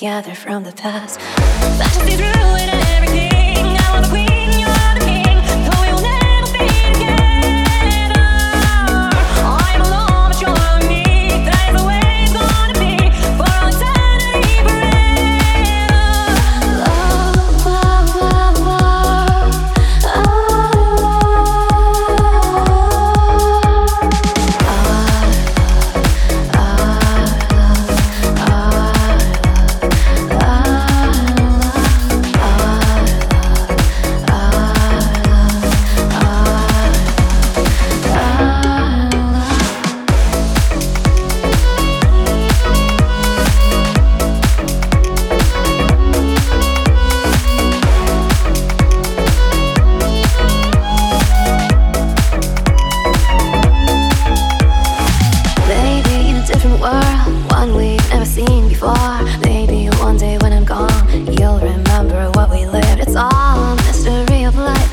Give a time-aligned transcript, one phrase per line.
[0.00, 1.20] together from the past.
[1.20, 3.79] Fantasies ruin everything.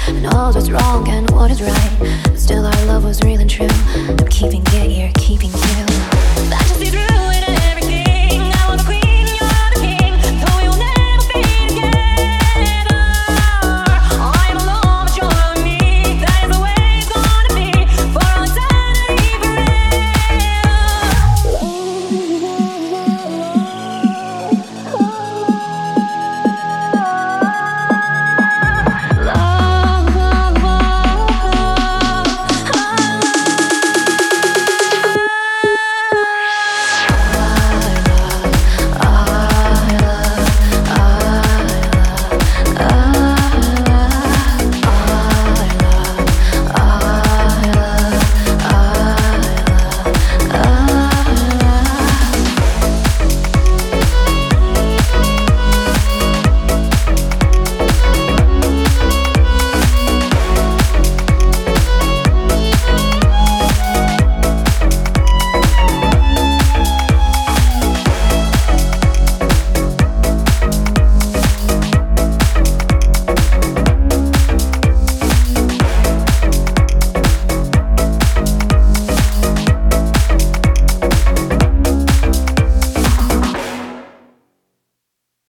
[0.08, 2.34] and all that's wrong and what is right.
[2.36, 3.68] Still, our love was real and true.
[3.96, 6.17] I'm keeping it here, keeping you.